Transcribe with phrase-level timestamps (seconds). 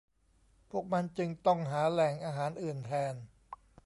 [0.69, 3.15] พวกมันจึงต้องหาแหล่งอาหารอื่นแทน